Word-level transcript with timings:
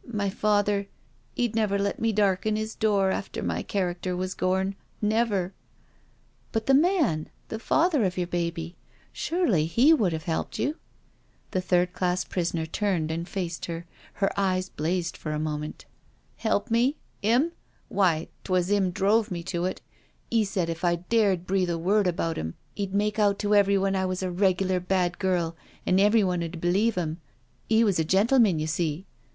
"My 0.10 0.30
father— 0.30 0.88
'e'd 1.36 1.54
never 1.54 1.78
let 1.78 2.00
me 2.00 2.14
darken 2.14 2.56
'is 2.56 2.74
doors 2.74 3.12
after 3.14 3.42
my 3.42 3.62
character 3.62 4.16
was 4.16 4.32
gorn— 4.32 4.74
never 5.18 5.48
I"" 5.52 5.52
But 6.52 6.64
thei 6.64 6.72
man 6.72 7.18
•••the 7.48 7.58
father 7.58 8.02
of 8.06 8.16
your 8.16 8.26
baby? 8.26 8.78
Surely 9.12 9.66
he 9.66 9.92
would 9.92 10.14
have 10.14 10.22
helped 10.22 10.58
you?" 10.58 10.78
The 11.50 11.60
third 11.60 11.92
class 11.92 12.24
prisoner 12.24 12.64
turned 12.64 13.10
and 13.10 13.28
faced 13.28 13.64
her^her 13.66 14.30
eyes 14.34 14.70
blazed 14.70 15.14
for 15.14 15.32
a 15.32 15.38
moment. 15.38 15.84
IN 16.42 16.48
THE 16.50 16.60
PUNISHMENT 16.68 16.96
CELL 17.02 17.20
281 17.20 17.40
*• 17.42 17.42
Help 17.42 17.50
me? 17.50 17.50
'Im? 17.50 17.52
Why, 17.94 18.28
'twas 18.44 18.70
'im 18.70 18.92
drove 18.92 19.30
me 19.30 19.42
to 19.42 19.66
it. 19.66 19.82
*E 20.30 20.42
said 20.44 20.70
if 20.70 20.86
I 20.86 20.96
dared 20.96 21.46
breathe 21.46 21.68
a 21.68 21.76
word 21.76 22.06
about 22.06 22.38
'im, 22.38 22.54
'e'd 22.76 22.94
make 22.94 23.18
out 23.18 23.38
to 23.40 23.54
everyone 23.54 23.94
I 23.94 24.06
was 24.06 24.22
a 24.22 24.30
reglar 24.32 24.80
bad 24.80 25.18
girl, 25.18 25.54
an' 25.84 26.00
every 26.00 26.24
one 26.24 26.40
'd 26.40 26.62
believe 26.62 26.96
'im— 26.96 27.20
he 27.68 27.84
was 27.84 27.98
a 27.98 28.04
gentleman, 28.04 28.58
you 28.58 28.66
see." 28.66 29.04